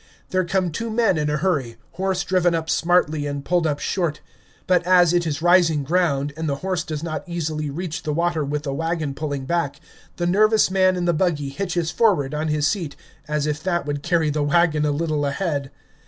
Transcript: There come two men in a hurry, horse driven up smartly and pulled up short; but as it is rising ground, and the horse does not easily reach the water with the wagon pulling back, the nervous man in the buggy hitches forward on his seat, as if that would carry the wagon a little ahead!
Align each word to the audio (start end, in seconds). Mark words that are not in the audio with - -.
There 0.31 0.43
come 0.43 0.71
two 0.71 0.89
men 0.89 1.15
in 1.19 1.29
a 1.29 1.37
hurry, 1.37 1.77
horse 1.91 2.23
driven 2.23 2.55
up 2.55 2.71
smartly 2.71 3.27
and 3.27 3.45
pulled 3.45 3.67
up 3.67 3.77
short; 3.77 4.19
but 4.65 4.81
as 4.81 5.13
it 5.13 5.27
is 5.27 5.43
rising 5.43 5.83
ground, 5.83 6.33
and 6.35 6.49
the 6.49 6.55
horse 6.65 6.83
does 6.83 7.03
not 7.03 7.23
easily 7.29 7.69
reach 7.69 8.01
the 8.01 8.11
water 8.11 8.43
with 8.43 8.63
the 8.63 8.73
wagon 8.73 9.13
pulling 9.13 9.45
back, 9.45 9.79
the 10.15 10.25
nervous 10.25 10.71
man 10.71 10.95
in 10.95 11.05
the 11.05 11.13
buggy 11.13 11.49
hitches 11.49 11.91
forward 11.91 12.33
on 12.33 12.47
his 12.47 12.65
seat, 12.65 12.95
as 13.27 13.45
if 13.45 13.61
that 13.61 13.85
would 13.85 14.01
carry 14.01 14.31
the 14.31 14.41
wagon 14.41 14.85
a 14.87 14.91
little 14.91 15.23
ahead! 15.23 15.69